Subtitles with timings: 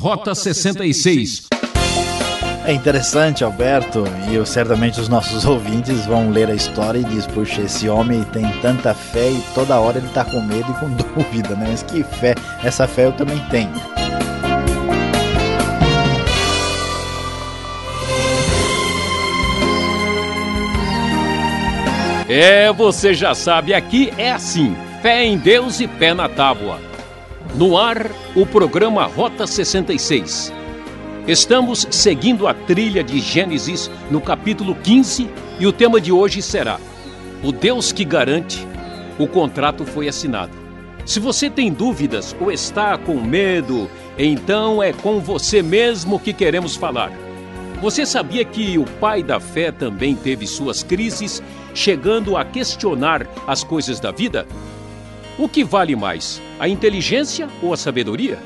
[0.00, 1.48] Rota 66.
[2.64, 7.26] É interessante, Alberto, e eu, certamente os nossos ouvintes vão ler a história e diz,
[7.26, 10.88] puxa, esse homem tem tanta fé e toda hora ele está com medo e com
[10.94, 11.66] dúvida, né?
[11.70, 13.72] Mas que fé, essa fé eu também tenho.
[22.28, 26.87] É, você já sabe, aqui é assim: fé em Deus e pé na tábua.
[27.54, 30.52] No ar, o programa Rota 66.
[31.26, 36.78] Estamos seguindo a trilha de Gênesis no capítulo 15 e o tema de hoje será:
[37.42, 38.66] O Deus que garante,
[39.18, 40.52] o contrato foi assinado.
[41.06, 46.76] Se você tem dúvidas ou está com medo, então é com você mesmo que queremos
[46.76, 47.10] falar.
[47.80, 51.42] Você sabia que o pai da fé também teve suas crises,
[51.74, 54.46] chegando a questionar as coisas da vida?
[55.38, 58.38] O que vale mais, a inteligência ou a sabedoria?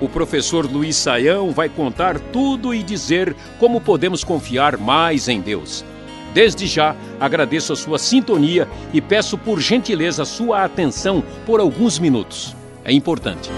[0.00, 5.84] O professor Luiz Saião vai contar tudo e dizer como podemos confiar mais em Deus.
[6.32, 12.56] Desde já agradeço a sua sintonia e peço por gentileza sua atenção por alguns minutos.
[12.84, 13.50] É importante.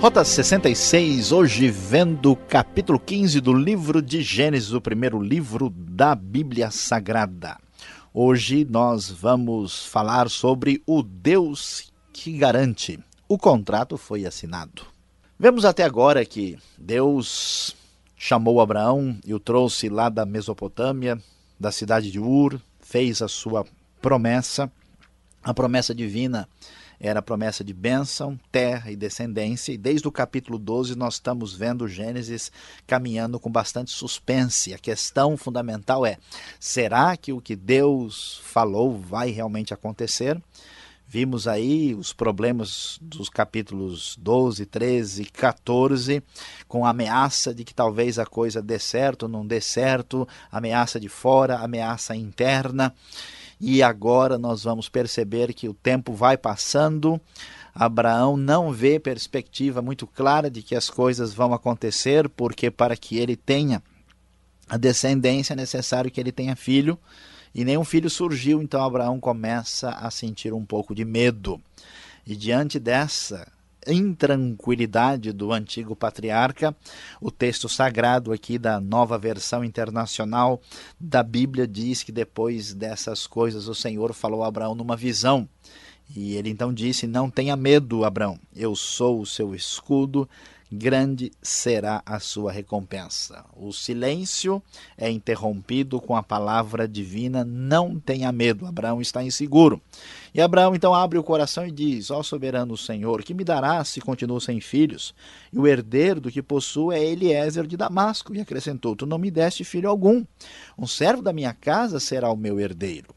[0.00, 6.14] Rota 66, hoje vendo o capítulo 15 do livro de Gênesis, o primeiro livro da
[6.14, 7.56] Bíblia Sagrada.
[8.12, 12.98] Hoje nós vamos falar sobre o Deus que garante.
[13.28, 14.82] O contrato foi assinado.
[15.38, 17.76] Vemos até agora que Deus
[18.16, 21.20] chamou Abraão e o trouxe lá da Mesopotâmia,
[21.60, 23.66] da cidade de Ur, fez a sua
[24.00, 24.72] promessa,
[25.44, 26.48] a promessa divina
[27.00, 31.54] era a promessa de bênção, terra e descendência, e desde o capítulo 12 nós estamos
[31.54, 32.50] vendo Gênesis
[32.86, 34.74] caminhando com bastante suspense.
[34.74, 36.18] A questão fundamental é:
[36.58, 40.40] será que o que Deus falou vai realmente acontecer?
[41.10, 46.22] Vimos aí os problemas dos capítulos 12, 13 e 14,
[46.66, 51.08] com a ameaça de que talvez a coisa dê certo, não dê certo, ameaça de
[51.08, 52.94] fora, ameaça interna
[53.60, 57.20] e agora nós vamos perceber que o tempo vai passando.
[57.74, 63.18] Abraão não vê perspectiva muito clara de que as coisas vão acontecer, porque para que
[63.18, 63.82] ele tenha
[64.68, 66.98] a descendência é necessário que ele tenha filho,
[67.54, 71.60] e nenhum filho surgiu, então Abraão começa a sentir um pouco de medo.
[72.26, 73.50] E diante dessa
[73.88, 76.76] intranquilidade do antigo patriarca.
[77.20, 80.60] O texto sagrado aqui da nova versão internacional
[81.00, 85.48] da Bíblia diz que depois dessas coisas o Senhor falou a Abraão numa visão.
[86.14, 90.28] E ele então disse: Não tenha medo, Abraão, eu sou o seu escudo
[90.70, 93.44] grande será a sua recompensa.
[93.56, 94.62] O silêncio
[94.96, 98.66] é interrompido com a palavra divina: não tenha medo.
[98.66, 99.80] Abraão está inseguro.
[100.34, 104.00] E Abraão então abre o coração e diz: Ó soberano Senhor, que me darás se
[104.00, 105.14] continuo sem filhos?
[105.52, 108.34] E o herdeiro do que possuo é Eliezer de Damasco.
[108.34, 110.24] E acrescentou: Tu não me deste filho algum.
[110.76, 113.14] Um servo da minha casa será o meu herdeiro.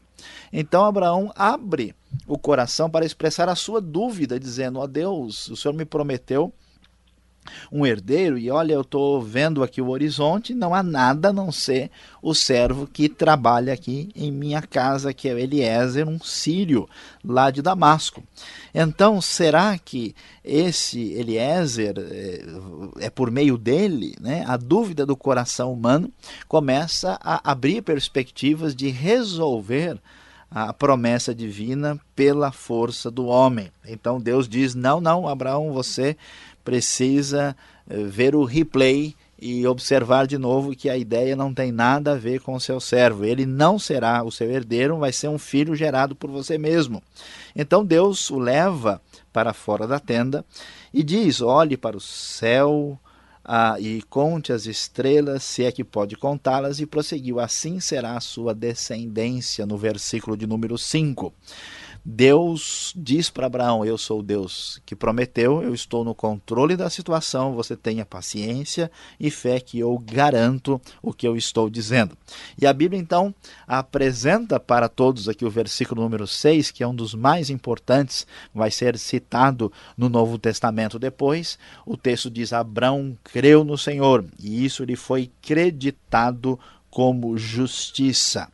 [0.52, 1.94] Então Abraão abre
[2.26, 6.52] o coração para expressar a sua dúvida, dizendo: Ó Deus, o Senhor me prometeu
[7.70, 11.50] um herdeiro, e olha, eu estou vendo aqui o horizonte, não há nada a não
[11.50, 16.88] ser o servo que trabalha aqui em minha casa, que é Eliezer, um sírio
[17.24, 18.22] lá de Damasco.
[18.74, 20.14] Então, será que
[20.44, 24.14] esse Eliezer é, é por meio dele?
[24.20, 24.44] Né?
[24.46, 26.10] A dúvida do coração humano
[26.46, 29.98] começa a abrir perspectivas de resolver
[30.54, 33.72] a promessa divina pela força do homem.
[33.86, 36.16] Então Deus diz: não, não, Abraão, você
[36.64, 37.56] precisa
[37.88, 39.14] eh, ver o replay
[39.44, 42.78] e observar de novo que a ideia não tem nada a ver com o seu
[42.78, 43.24] servo.
[43.24, 47.02] Ele não será o seu herdeiro, vai ser um filho gerado por você mesmo.
[47.54, 49.02] Então Deus o leva
[49.32, 50.44] para fora da tenda
[50.94, 52.96] e diz: olhe para o céu
[53.44, 58.20] ah, e conte as estrelas, se é que pode contá-las, e prosseguiu: assim será a
[58.20, 61.34] sua descendência, no versículo de número 5.
[62.04, 66.90] Deus diz para Abraão: Eu sou o Deus que prometeu, eu estou no controle da
[66.90, 68.90] situação, você tenha paciência
[69.20, 72.18] e fé que eu garanto o que eu estou dizendo.
[72.60, 73.32] E a Bíblia então
[73.68, 78.70] apresenta para todos aqui o versículo número 6, que é um dos mais importantes, vai
[78.70, 81.56] ser citado no Novo Testamento depois.
[81.86, 86.58] O texto diz: Abraão creu no Senhor e isso lhe foi creditado
[86.90, 88.50] como justiça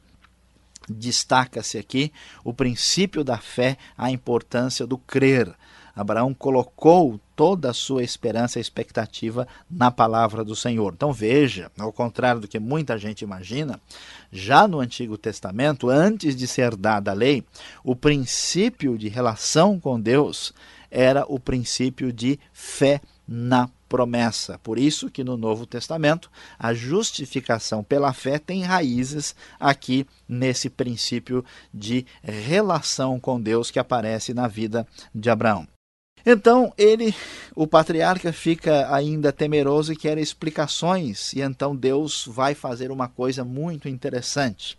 [0.88, 2.12] destaca-se aqui
[2.44, 5.54] o princípio da fé, a importância do crer.
[5.94, 10.92] Abraão colocou toda a sua esperança e expectativa na palavra do Senhor.
[10.94, 13.80] Então veja, ao contrário do que muita gente imagina,
[14.30, 17.44] já no Antigo Testamento, antes de ser dada a lei,
[17.82, 20.52] o princípio de relação com Deus
[20.88, 24.58] era o princípio de fé na promessa.
[24.58, 31.44] Por isso que no Novo Testamento a justificação pela fé tem raízes aqui nesse princípio
[31.72, 35.66] de relação com Deus que aparece na vida de Abraão.
[36.26, 37.14] Então ele,
[37.54, 43.44] o patriarca, fica ainda temeroso e quer explicações, e então Deus vai fazer uma coisa
[43.44, 44.78] muito interessante.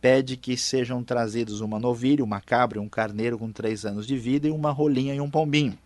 [0.00, 4.46] Pede que sejam trazidos uma novilha, uma cabra, um carneiro com três anos de vida
[4.46, 5.76] e uma rolinha e um pombinho.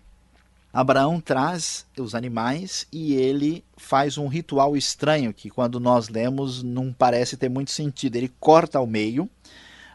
[0.72, 6.92] Abraão traz os animais e ele faz um ritual estranho que, quando nós lemos, não
[6.92, 8.16] parece ter muito sentido.
[8.16, 9.24] Ele corta ao meio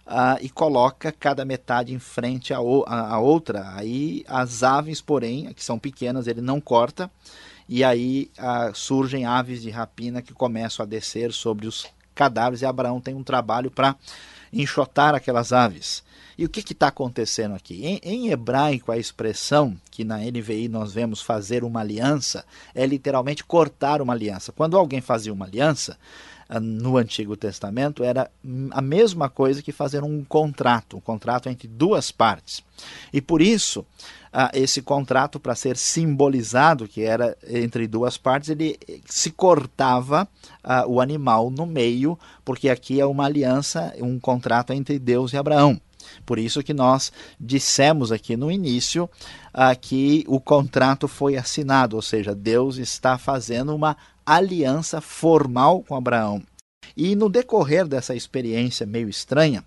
[0.06, 3.74] uh, e coloca cada metade em frente à, à outra.
[3.75, 7.09] Aí as aves, porém, que são pequenas, ele não corta.
[7.68, 12.62] E aí uh, surgem aves de rapina que começam a descer sobre os cadáveres.
[12.62, 13.95] E Abraão tem um trabalho para
[14.53, 16.03] enxotar aquelas aves.
[16.37, 17.83] E o que está acontecendo aqui?
[17.83, 22.45] Em, em, hebraico, a expressão que na NVI nós vemos fazer uma aliança
[22.75, 24.51] é literalmente cortar uma aliança.
[24.51, 25.97] Quando alguém fazia uma aliança,
[26.47, 28.29] ah, no Antigo Testamento era
[28.71, 32.63] a mesma coisa que fazer um contrato, um contrato entre duas partes.
[33.11, 33.83] E por isso,
[34.31, 40.27] ah, esse contrato, para ser simbolizado que era entre duas partes, ele se cortava
[40.63, 45.37] ah, o animal no meio, porque aqui é uma aliança, um contrato entre Deus e
[45.37, 45.81] Abraão.
[46.25, 49.09] Por isso que nós dissemos aqui no início
[49.54, 55.95] ah, que o contrato foi assinado, ou seja, Deus está fazendo uma aliança formal com
[55.95, 56.44] Abraão.
[56.95, 59.63] E no decorrer dessa experiência meio estranha,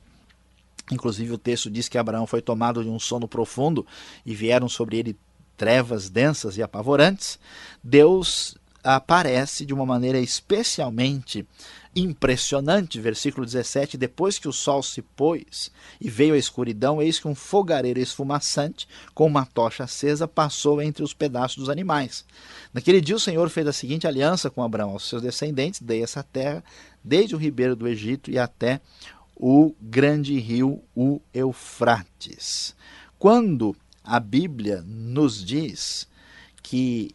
[0.91, 3.87] inclusive o texto diz que Abraão foi tomado de um sono profundo
[4.25, 5.17] e vieram sobre ele
[5.57, 7.39] trevas densas e apavorantes,
[7.85, 11.47] Deus aparece de uma maneira especialmente
[11.95, 17.27] impressionante, versículo 17, depois que o sol se pôs e veio a escuridão, eis que
[17.27, 22.25] um fogareiro esfumaçante com uma tocha acesa passou entre os pedaços dos animais.
[22.73, 26.23] Naquele dia o Senhor fez a seguinte aliança com Abraão, aos seus descendentes, dei essa
[26.23, 26.63] terra,
[27.03, 28.81] desde o ribeiro do Egito e até
[29.35, 32.77] o grande rio, o Eufrates.
[33.19, 36.07] Quando a Bíblia nos diz
[36.63, 37.15] que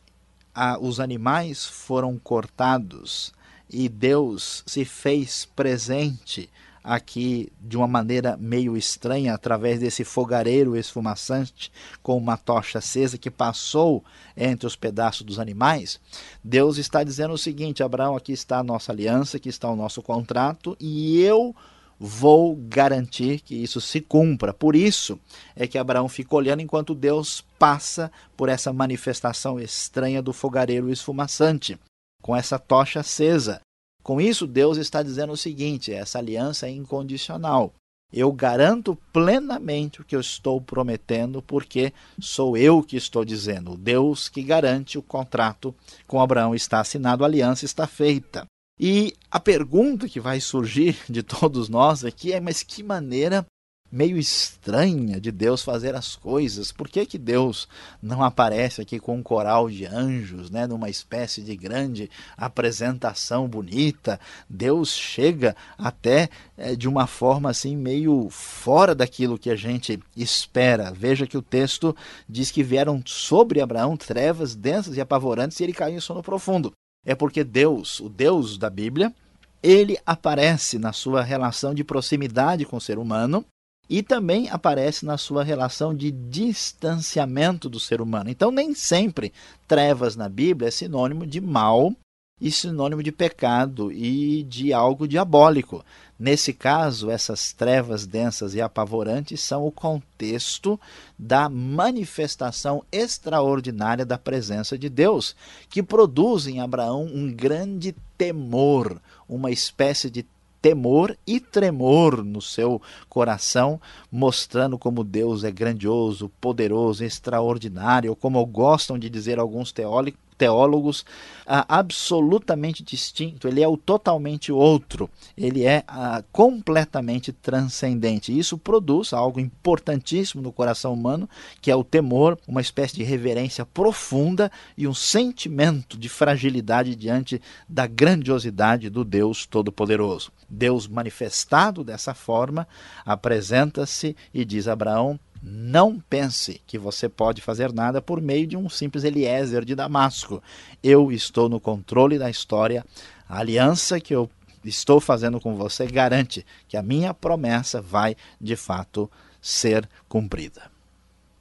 [0.82, 3.34] os animais foram cortados
[3.70, 6.50] e Deus se fez presente
[6.86, 11.72] aqui de uma maneira meio estranha através desse fogareiro esfumaçante
[12.04, 14.04] com uma tocha acesa que passou
[14.38, 16.00] entre os pedaços dos animais,
[16.44, 20.02] Deus está dizendo o seguinte: Abraão, aqui está a nossa aliança, aqui está o nosso
[20.04, 21.56] contrato e eu
[22.00, 24.54] vou garantir que isso se cumpra.
[24.54, 25.20] Por isso
[25.56, 31.80] é que Abraão fica olhando enquanto Deus passa por essa manifestação estranha do fogareiro esfumaçante
[32.26, 33.62] com essa tocha acesa.
[34.02, 37.72] Com isso, Deus está dizendo o seguinte: essa aliança é incondicional.
[38.12, 43.74] Eu garanto plenamente o que eu estou prometendo, porque sou eu que estou dizendo.
[43.74, 45.76] O Deus que garante o contrato
[46.08, 48.48] com Abraão está assinado, a aliança está feita.
[48.80, 53.46] E a pergunta que vai surgir de todos nós aqui é: mas que maneira
[53.92, 56.72] meio estranha de Deus fazer as coisas.
[56.72, 57.68] Por que, que Deus
[58.02, 64.20] não aparece aqui com um coral de anjos, né, numa espécie de grande apresentação bonita?
[64.50, 70.92] Deus chega até é, de uma forma assim meio fora daquilo que a gente espera.
[70.92, 71.96] Veja que o texto
[72.28, 76.74] diz que vieram sobre Abraão trevas densas e apavorantes e ele caiu em sono profundo.
[77.06, 79.14] É porque Deus, o Deus da Bíblia,
[79.62, 83.46] ele aparece na sua relação de proximidade com o ser humano
[83.90, 88.30] e também aparece na sua relação de distanciamento do ser humano.
[88.30, 89.34] Então, nem sempre
[89.68, 91.94] trevas na Bíblia é sinônimo de mal
[92.40, 95.84] e sinônimo de pecado e de algo diabólico.
[96.18, 100.80] Nesse caso, essas trevas densas e apavorantes são o contexto
[101.20, 105.36] da manifestação extraordinária da presença de Deus,
[105.70, 110.26] que produz em Abraão um grande temor, uma espécie de
[110.66, 113.80] temor e tremor no seu coração,
[114.12, 121.06] mostrando como Deus é grandioso, poderoso, extraordinário, como gostam de dizer alguns teólogos, teólogos,
[121.46, 125.84] absolutamente distinto, ele é o totalmente outro, ele é
[126.32, 128.38] completamente transcendente.
[128.38, 131.30] Isso produz algo importantíssimo no coração humano,
[131.62, 137.42] que é o temor, uma espécie de reverência profunda e um sentimento de fragilidade diante
[137.70, 140.32] da grandiosidade do Deus Todo-Poderoso.
[140.50, 142.68] Deus manifestado dessa forma
[143.06, 148.58] apresenta-se e diz a Abraão: não pense que você pode fazer nada por meio de
[148.58, 150.42] um simples Eliezer de Damasco.
[150.82, 152.84] Eu estou no controle da história.
[153.30, 154.28] A aliança que eu
[154.64, 159.10] estou fazendo com você garante que a minha promessa vai de fato
[159.40, 160.64] ser cumprida.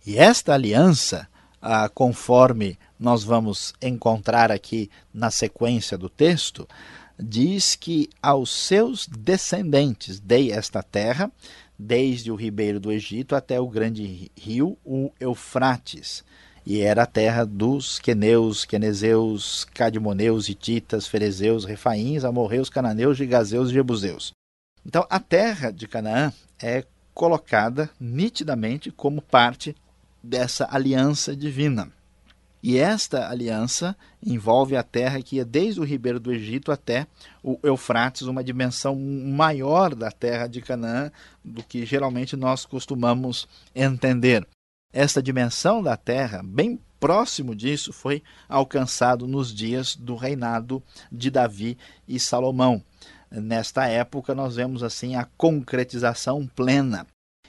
[0.06, 1.26] E esta aliança,
[1.62, 6.68] ah, conforme nós vamos encontrar aqui na sequência do texto,
[7.18, 11.32] diz que aos seus descendentes dei esta terra,
[11.78, 16.24] desde o ribeiro do Egito até o grande rio, o Eufrates.
[16.66, 23.74] E era a terra dos queneus, quenezeus, cadimoneus, hititas, ferezeus, refaíns, amorreus, cananeus, gigazeus e
[23.74, 24.32] jebuseus.
[24.86, 29.74] Então, a terra de Canaã é colocada nitidamente como parte
[30.22, 31.90] dessa aliança divina.
[32.66, 33.94] E esta aliança
[34.24, 37.06] envolve a terra que ia desde o ribeiro do Egito até
[37.42, 41.12] o Eufrates, uma dimensão maior da terra de Canaã
[41.44, 44.48] do que geralmente nós costumamos entender.
[44.94, 51.76] Esta dimensão da terra, bem próximo disso, foi alcançado nos dias do reinado de Davi
[52.08, 52.82] e Salomão.
[53.30, 57.06] Nesta época, nós vemos assim a concretização plena.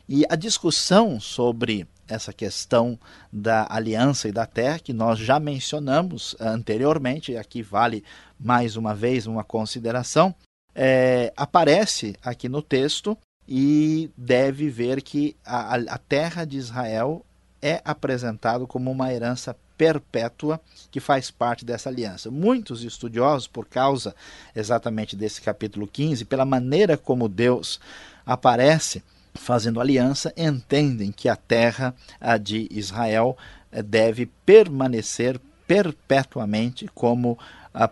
[0.10, 3.00] E a discussão sobre essa questão
[3.32, 8.04] da aliança e da terra, que nós já mencionamos anteriormente, e aqui vale
[8.40, 10.34] mais uma vez uma consideração,
[10.74, 17.26] é, aparece aqui no texto e deve ver que a, a terra de Israel
[17.62, 20.60] é apresentado como uma herança perpétua
[20.92, 22.32] que faz parte dessa aliança.
[22.32, 24.16] Muitos estudiosos, por causa
[24.56, 27.80] exatamente desse capítulo 15, pela maneira como Deus
[28.26, 29.04] aparece
[29.36, 33.38] fazendo aliança, entendem que a terra a de Israel
[33.72, 37.38] eh, deve permanecer perpetuamente como
[37.74, 37.90] a,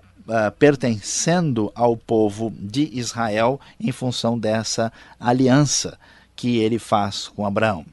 [0.58, 5.98] pertencendo ao povo de Israel em função dessa aliança
[6.36, 7.86] que ele faz com Abraão.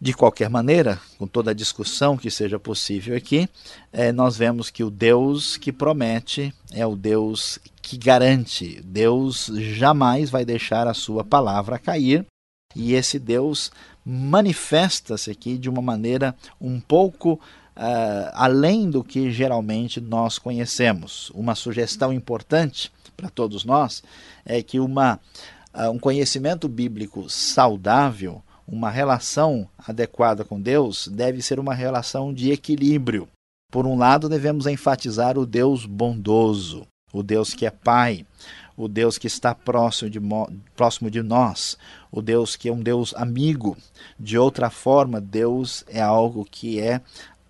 [0.00, 3.48] De qualquer maneira, com toda a discussão que seja possível aqui,
[3.92, 8.80] eh, nós vemos que o Deus que promete é o Deus que garante.
[8.84, 12.26] Deus jamais vai deixar a sua palavra cair
[12.74, 13.70] e esse Deus
[14.04, 17.40] manifesta-se aqui de uma maneira um pouco
[17.76, 21.30] uh, além do que geralmente nós conhecemos.
[21.34, 24.02] Uma sugestão importante para todos nós
[24.44, 25.20] é que uma,
[25.74, 32.50] uh, um conhecimento bíblico saudável, uma relação adequada com Deus, deve ser uma relação de
[32.50, 33.28] equilíbrio.
[33.70, 38.26] Por um lado, devemos enfatizar o Deus bondoso, o Deus que é Pai,
[38.82, 40.20] o Deus que está próximo de,
[40.74, 41.78] próximo de nós,
[42.10, 43.76] o Deus que é um Deus amigo.
[44.18, 47.00] De outra forma, Deus é algo que é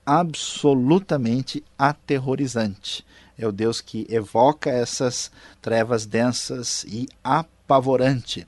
[0.04, 3.02] absolutamente aterrorizante.
[3.38, 5.30] É o Deus que evoca essas
[5.62, 8.46] trevas densas e apavorante.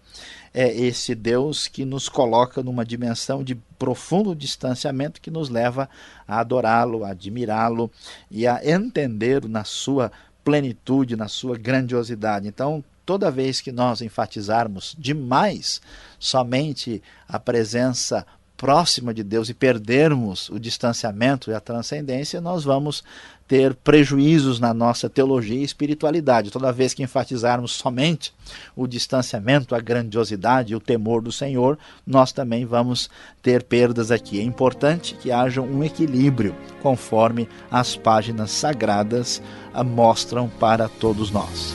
[0.53, 5.89] É esse Deus que nos coloca numa dimensão de profundo distanciamento que nos leva
[6.29, 7.91] a adorá-lo, a admirá-lo
[8.31, 10.13] e a entender na sua
[10.45, 12.47] plenitude, na sua grandiosidade.
[12.47, 15.81] Então, toda vez que nós enfatizarmos demais
[16.19, 18.27] somente a presença
[18.65, 23.05] próxima de Deus e perdermos o distanciamento e a transcendência, nós vamos
[23.47, 26.51] ter prejuízos na nossa teologia e espiritualidade.
[26.51, 28.33] Toda vez que enfatizarmos somente
[28.75, 33.11] o distanciamento, a grandiosidade e o temor do Senhor, nós também vamos
[33.43, 34.41] ter perdas aqui.
[34.41, 39.43] É importante que haja um equilíbrio, conforme as páginas sagradas
[39.85, 41.75] mostram para todos nós.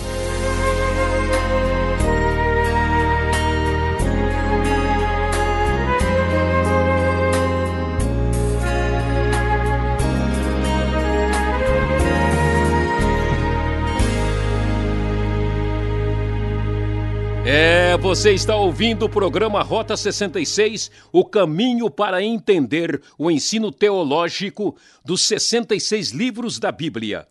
[18.10, 24.76] Você está ouvindo o programa Rota 66, o caminho para entender o ensino teológico
[25.06, 27.28] dos 66 livros da Bíblia.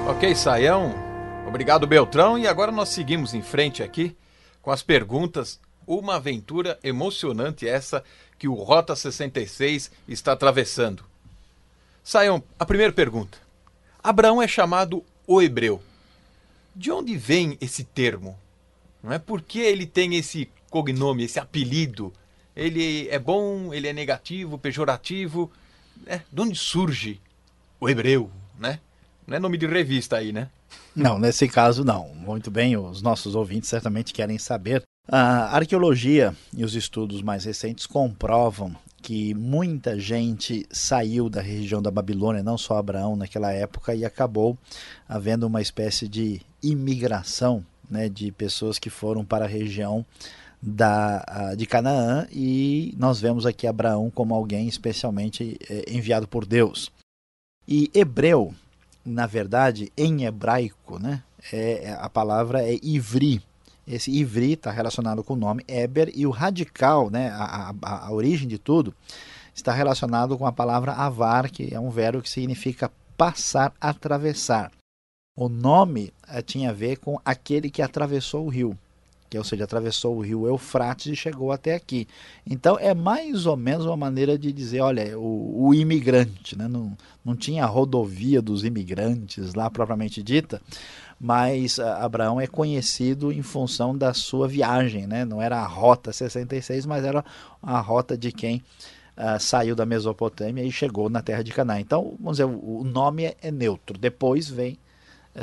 [0.08, 1.05] Ok, Saião.
[1.46, 2.36] Obrigado, Beltrão.
[2.36, 4.16] E agora nós seguimos em frente aqui
[4.60, 8.02] com as perguntas uma aventura emocionante essa
[8.36, 11.04] que o Rota 66 está atravessando.
[12.02, 13.38] Saiam, a primeira pergunta.
[14.02, 15.80] Abraão é chamado o hebreu.
[16.74, 18.36] De onde vem esse termo?
[19.02, 22.12] Não é por que ele tem esse cognome, esse apelido?
[22.54, 25.50] Ele é bom, ele é negativo, pejorativo?
[26.06, 27.20] É, de onde surge
[27.80, 28.80] o hebreu, né?
[29.26, 30.50] Não é nome de revista aí, né?
[30.96, 32.08] Não, nesse caso não.
[32.14, 34.82] Muito bem, os nossos ouvintes certamente querem saber.
[35.06, 41.92] A arqueologia e os estudos mais recentes comprovam que muita gente saiu da região da
[41.92, 44.58] Babilônia, não só Abraão naquela época, e acabou
[45.08, 50.04] havendo uma espécie de imigração né, de pessoas que foram para a região
[50.60, 56.90] da, de Canaã e nós vemos aqui Abraão como alguém especialmente é, enviado por Deus.
[57.68, 58.52] E hebreu,
[59.06, 61.22] na verdade, em hebraico, né,
[61.52, 63.40] é, a palavra é ivri.
[63.86, 68.12] Esse ivri está relacionado com o nome Eber e o radical, né, a, a, a
[68.12, 68.92] origem de tudo,
[69.54, 74.72] está relacionado com a palavra avar, que é um verbo que significa passar, atravessar.
[75.36, 78.76] O nome eh, tinha a ver com aquele que atravessou o rio
[79.28, 82.06] que ou seja, atravessou o rio Eufrates e chegou até aqui.
[82.46, 86.68] Então é mais ou menos uma maneira de dizer, olha, o, o imigrante, né?
[86.68, 90.60] não, não tinha a rodovia dos imigrantes lá propriamente dita,
[91.20, 95.24] mas ah, Abraão é conhecido em função da sua viagem, né?
[95.24, 97.24] não era a rota 66, mas era
[97.62, 98.62] a rota de quem
[99.16, 101.80] uh, saiu da Mesopotâmia e chegou na terra de Canaã.
[101.80, 104.78] Então, vamos dizer, o, nome é, é neutro, depois vem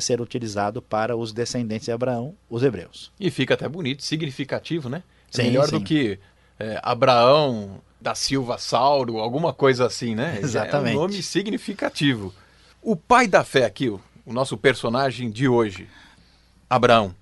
[0.01, 3.12] ser utilizado para os descendentes de Abraão, os hebreus.
[3.19, 5.03] E fica até bonito, significativo, né?
[5.31, 5.77] É sim, melhor sim.
[5.77, 6.19] do que
[6.59, 10.39] é, Abraão da Silva Sauro, alguma coisa assim, né?
[10.41, 10.95] Exatamente.
[10.95, 12.33] É um nome significativo.
[12.81, 15.88] O pai da fé aqui, o nosso personagem de hoje,
[16.69, 17.15] Abraão.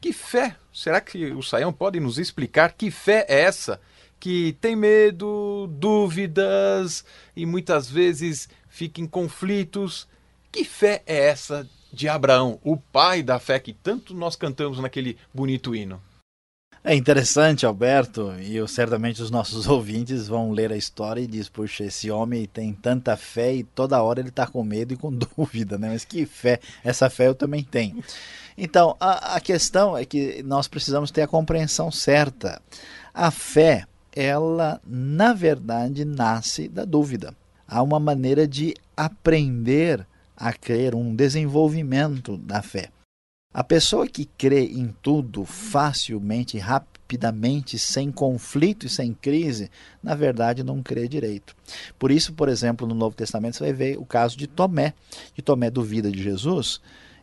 [0.00, 0.56] Que fé?
[0.72, 3.80] Será que o Saião pode nos explicar que fé é essa?
[4.18, 7.04] Que tem medo, dúvidas
[7.36, 10.08] e muitas vezes fica em conflitos.
[10.50, 15.16] Que fé é essa de Abraão, o pai da fé que tanto nós cantamos naquele
[15.32, 16.00] bonito hino.
[16.86, 21.48] É interessante, Alberto, e eu, certamente os nossos ouvintes vão ler a história e diz,
[21.48, 25.10] puxa, esse homem tem tanta fé e toda hora ele está com medo e com
[25.38, 25.88] dúvida, né?
[25.88, 28.04] Mas que fé, essa fé eu também tenho.
[28.58, 32.60] Então, a, a questão é que nós precisamos ter a compreensão certa.
[33.14, 37.34] A fé, ela, na verdade, nasce da dúvida.
[37.66, 40.06] Há uma maneira de aprender
[40.44, 42.90] a crer, um desenvolvimento da fé.
[43.52, 49.70] A pessoa que crê em tudo facilmente, rapidamente, sem conflito e sem crise,
[50.02, 51.56] na verdade não crê direito.
[51.98, 54.92] Por isso, por exemplo, no Novo Testamento você vai ver o caso de Tomé.
[55.34, 56.78] De Tomé duvida de Jesus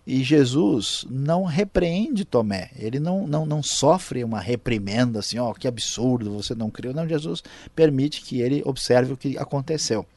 [0.07, 5.53] e Jesus não repreende Tomé, ele não, não, não sofre uma reprimenda assim, ó, oh,
[5.53, 6.91] que absurdo, você não creu.
[6.91, 7.43] Não, Jesus
[7.75, 10.07] permite que ele observe o que aconteceu.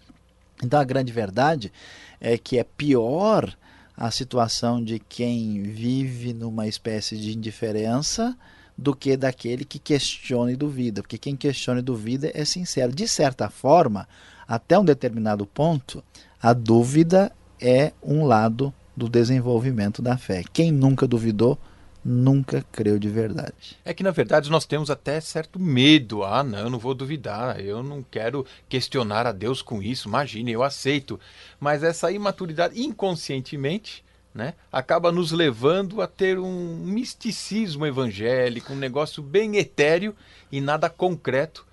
[0.63, 1.73] Então a grande verdade
[2.21, 3.55] é que é pior
[3.97, 8.37] a situação de quem vive numa espécie de indiferença
[8.77, 12.93] do que daquele que questiona e duvida, porque quem questiona e duvida é sincero.
[12.93, 14.09] De certa forma,
[14.49, 16.03] até um determinado ponto,
[16.43, 20.43] a dúvida é um lado do desenvolvimento da fé.
[20.53, 21.59] Quem nunca duvidou
[22.05, 23.79] nunca creu de verdade.
[23.85, 26.23] É que na verdade nós temos até certo medo.
[26.23, 30.09] Ah, não, eu não vou duvidar, eu não quero questionar a Deus com isso.
[30.09, 31.19] Imagine, eu aceito.
[31.59, 39.23] Mas essa imaturidade inconscientemente, né, acaba nos levando a ter um misticismo evangélico, um negócio
[39.23, 40.15] bem etéreo
[40.53, 41.65] e nada concreto.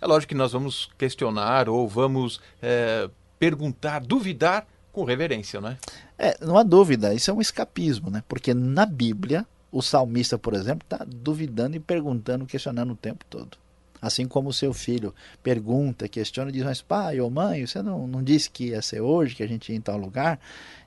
[0.00, 5.78] É lógico que nós vamos questionar ou vamos é, perguntar, duvidar com reverência, não é?
[6.18, 8.22] É, não há dúvida, isso é um escapismo, né?
[8.28, 13.56] Porque na Bíblia o salmista, por exemplo, está duvidando e perguntando, questionando o tempo todo.
[14.02, 18.22] Assim como o seu filho pergunta, questiona, diz, mas pai ou mãe, você não, não
[18.22, 20.40] disse que ia ser hoje, que a gente ia em tal lugar?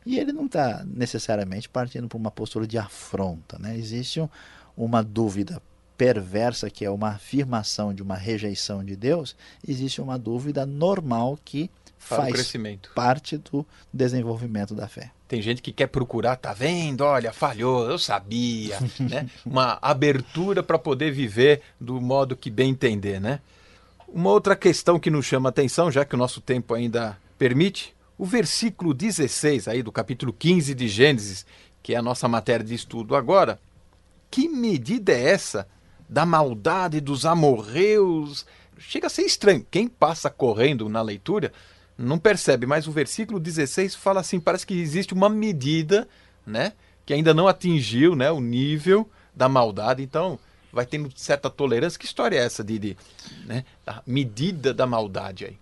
[0.03, 3.59] E ele não está necessariamente partindo para uma postura de afronta.
[3.59, 3.77] Né?
[3.77, 4.27] Existe um,
[4.75, 5.61] uma dúvida
[5.95, 11.69] perversa, que é uma afirmação de uma rejeição de Deus, existe uma dúvida normal que
[12.03, 12.53] faz
[12.93, 15.11] parte do desenvolvimento da fé.
[15.27, 17.01] Tem gente que quer procurar, tá vendo?
[17.01, 19.29] Olha, falhou, eu sabia, né?
[19.45, 23.39] Uma abertura para poder viver do modo que bem entender, né?
[24.07, 28.25] Uma outra questão que nos chama atenção, já que o nosso tempo ainda permite, o
[28.25, 31.45] versículo 16 aí do capítulo 15 de Gênesis,
[31.81, 33.59] que é a nossa matéria de estudo agora.
[34.29, 35.67] Que medida é essa
[36.07, 38.45] da maldade dos amorreus?
[38.77, 39.65] Chega a ser estranho.
[39.71, 41.51] Quem passa correndo na leitura
[41.97, 46.07] não percebe, mas o versículo 16 fala assim, parece que existe uma medida,
[46.45, 46.73] né,
[47.05, 50.03] que ainda não atingiu, né, o nível da maldade.
[50.03, 50.39] Então,
[50.71, 51.99] vai tendo certa tolerância.
[51.99, 52.97] Que história é essa de, de
[53.45, 55.57] né, a medida da maldade aí?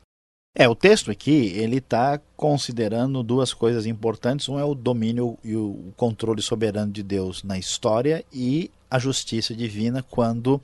[0.54, 4.50] É, o texto aqui, ele está considerando duas coisas importantes.
[4.50, 9.56] Um é o domínio e o controle soberano de Deus na história e a justiça
[9.56, 10.62] divina quando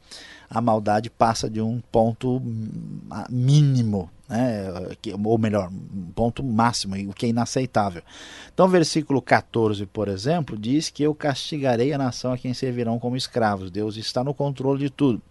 [0.49, 2.41] a maldade passa de um ponto
[3.29, 4.65] mínimo, né?
[5.23, 8.03] ou melhor, um ponto máximo, o que é inaceitável.
[8.53, 13.15] Então, versículo 14, por exemplo, diz que eu castigarei a nação a quem servirão como
[13.15, 13.71] escravos.
[13.71, 15.21] Deus está no controle de tudo.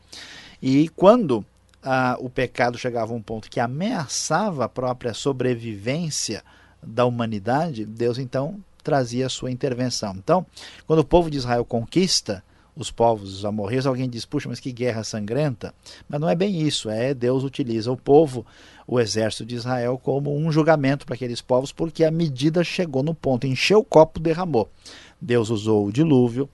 [0.62, 1.44] E quando
[1.82, 6.42] ah, o pecado chegava a um ponto que ameaçava a própria sobrevivência
[6.82, 10.14] da humanidade, Deus então trazia a sua intervenção.
[10.16, 10.46] Então,
[10.86, 12.42] quando o povo de Israel conquista
[12.76, 15.74] os povos os amorreus, alguém diz, puxa, mas que guerra sangrenta.
[16.08, 18.44] Mas não é bem isso, é Deus utiliza o povo,
[18.86, 23.14] o exército de Israel, como um julgamento para aqueles povos, porque a medida chegou no
[23.14, 24.68] ponto, encheu o copo, derramou.
[25.20, 26.48] Deus usou o dilúvio,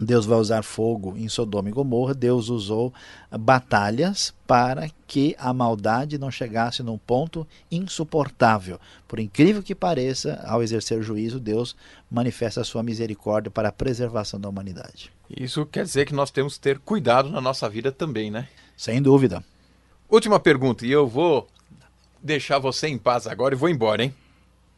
[0.00, 2.92] Deus vai usar fogo em Sodoma e Gomorra, Deus usou
[3.32, 8.78] batalhas para que a maldade não chegasse num ponto insuportável.
[9.08, 11.74] Por incrível que pareça, ao exercer juízo, Deus
[12.08, 15.17] manifesta a sua misericórdia para a preservação da humanidade.
[15.30, 18.48] Isso quer dizer que nós temos que ter cuidado na nossa vida também, né?
[18.76, 19.44] Sem dúvida.
[20.08, 21.46] Última pergunta, e eu vou
[22.22, 24.14] deixar você em paz agora e vou embora, hein?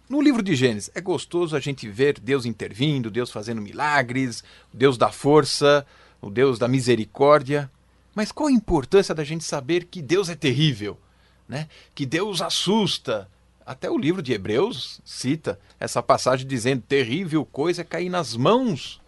[0.08, 4.42] No livro de Gênesis, é gostoso a gente ver Deus intervindo, Deus fazendo milagres,
[4.74, 5.86] o Deus da força,
[6.20, 7.70] o Deus da misericórdia.
[8.12, 10.98] Mas qual a importância da gente saber que Deus é terrível,
[11.48, 11.68] né?
[11.94, 13.28] Que Deus assusta?
[13.64, 18.99] Até o livro de Hebreus cita essa passagem dizendo: terrível coisa é cair nas mãos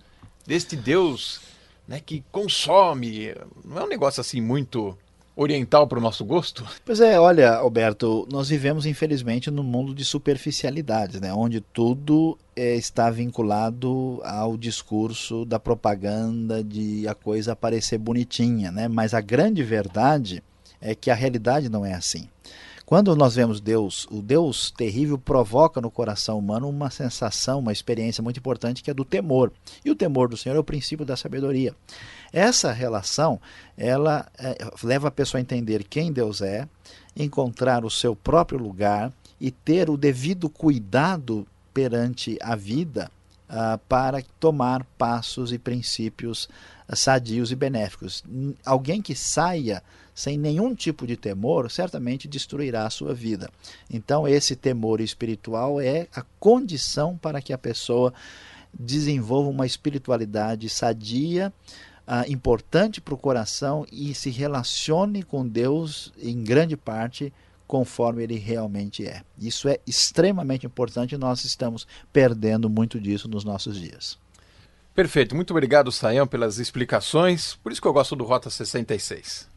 [0.46, 1.40] deste Deus,
[1.86, 3.34] né, que consome.
[3.64, 4.96] Não é um negócio assim muito
[5.34, 6.66] oriental para o nosso gosto?
[6.84, 12.74] Pois é, olha, Alberto, nós vivemos infelizmente num mundo de superficialidades, né, onde tudo é,
[12.74, 18.88] está vinculado ao discurso da propaganda de a coisa parecer bonitinha, né?
[18.88, 20.42] Mas a grande verdade
[20.80, 22.28] é que a realidade não é assim.
[22.92, 28.22] Quando nós vemos Deus, o Deus terrível provoca no coração humano uma sensação, uma experiência
[28.22, 29.50] muito importante que é do temor.
[29.82, 31.74] E o temor do Senhor é o princípio da sabedoria.
[32.30, 33.40] Essa relação,
[33.78, 36.68] ela é, leva a pessoa a entender quem Deus é,
[37.16, 43.10] encontrar o seu próprio lugar e ter o devido cuidado perante a vida
[43.48, 46.46] uh, para tomar passos e princípios
[46.94, 48.24] sadios e benéficos.
[48.64, 49.82] Alguém que saia
[50.14, 53.50] sem nenhum tipo de temor, certamente destruirá a sua vida.
[53.90, 58.12] Então, esse temor espiritual é a condição para que a pessoa
[58.72, 61.52] desenvolva uma espiritualidade sadia,
[62.06, 67.32] uh, importante para o coração e se relacione com Deus em grande parte
[67.66, 69.22] conforme ele realmente é.
[69.38, 74.18] Isso é extremamente importante e nós estamos perdendo muito disso nos nossos dias.
[74.94, 77.54] Perfeito, muito obrigado, Saião, pelas explicações.
[77.62, 79.50] Por isso que eu gosto do Rota 66.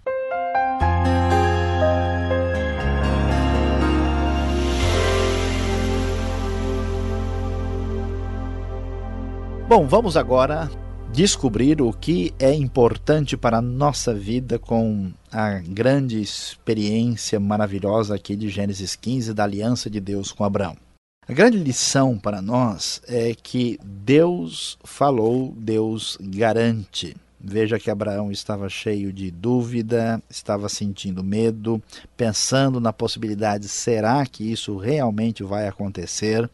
[9.68, 10.70] Bom, vamos agora
[11.12, 18.36] descobrir o que é importante para a nossa vida com a grande experiência maravilhosa aqui
[18.36, 20.85] de Gênesis 15 da aliança de Deus com Abraão.
[21.28, 27.18] A grande lição para nós é que Deus falou, Deus garante.
[27.40, 31.82] Veja que Abraão estava cheio de dúvida, estava sentindo medo,
[32.16, 36.48] pensando na possibilidade: será que isso realmente vai acontecer?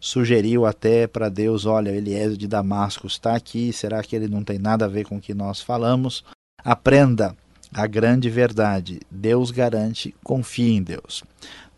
[0.00, 4.58] Sugeriu até para Deus: olha, Eliezer de Damasco está aqui, será que ele não tem
[4.58, 6.24] nada a ver com o que nós falamos?
[6.64, 7.36] Aprenda
[7.72, 11.22] a grande verdade: Deus garante, confie em Deus.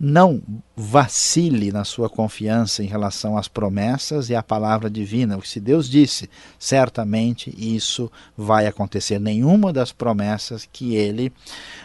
[0.02, 0.40] Não
[0.74, 5.36] vacile na sua confiança em relação às promessas e à palavra divina.
[5.36, 9.20] O que se Deus disse, certamente isso vai acontecer.
[9.20, 11.30] Nenhuma das promessas que ele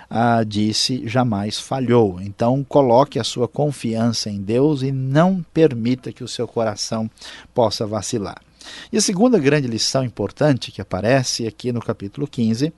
[0.10, 2.22] ah, disse jamais falhou.
[2.22, 7.12] Então, coloque a sua confiança em Deus e não permita que o seu coração
[7.54, 8.42] possa vacilar.
[8.94, 12.72] E a segunda grande lição importante que aparece aqui no capítulo 15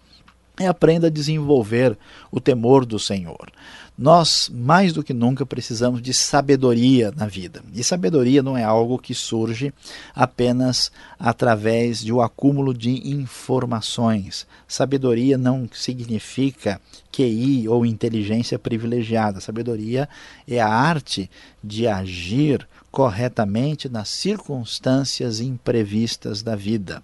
[0.59, 1.97] é aprenda a desenvolver
[2.31, 3.51] o temor do Senhor.
[3.97, 7.63] Nós, mais do que nunca, precisamos de sabedoria na vida.
[7.73, 9.73] E sabedoria não é algo que surge
[10.13, 14.45] apenas através de um acúmulo de informações.
[14.67, 16.80] Sabedoria não significa
[17.12, 19.39] QI ou inteligência privilegiada.
[19.39, 20.08] Sabedoria
[20.47, 21.30] é a arte
[21.63, 27.03] de agir corretamente nas circunstâncias imprevistas da vida.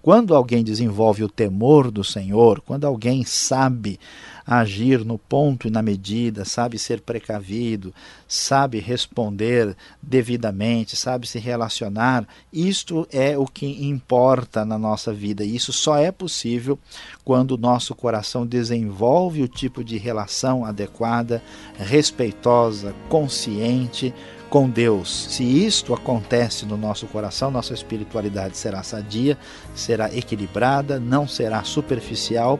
[0.00, 3.98] Quando alguém desenvolve o temor do Senhor, quando alguém sabe
[4.46, 7.94] agir no ponto e na medida, sabe ser precavido,
[8.28, 15.44] sabe responder devidamente, sabe se relacionar, isto é o que importa na nossa vida.
[15.44, 16.76] Isso só é possível
[17.24, 21.40] quando o nosso coração desenvolve o tipo de relação adequada,
[21.78, 24.12] respeitosa, consciente
[24.50, 25.26] com Deus.
[25.30, 29.38] Se isto acontece no nosso coração, nossa espiritualidade será sadia,
[29.74, 32.58] será equilibrada, não será superficial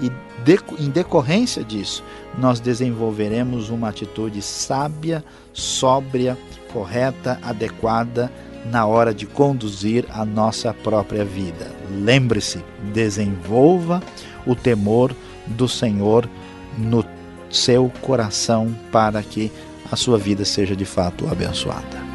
[0.00, 0.10] e
[0.78, 2.04] em decorrência disso,
[2.38, 6.38] nós desenvolveremos uma atitude sábia, sóbria,
[6.72, 8.30] correta, adequada
[8.70, 11.70] na hora de conduzir a nossa própria vida.
[11.90, 14.02] Lembre-se, desenvolva
[14.46, 15.14] o temor
[15.46, 16.28] do Senhor
[16.76, 17.04] no
[17.50, 19.50] seu coração para que
[19.90, 22.06] a sua vida seja de fato abençoada.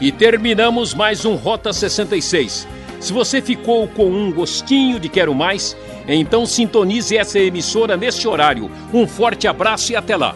[0.00, 2.68] E terminamos mais um Rota 66.
[3.04, 5.76] Se você ficou com um gostinho de quero mais,
[6.08, 8.70] então sintonize essa emissora neste horário.
[8.94, 10.34] Um forte abraço e até lá.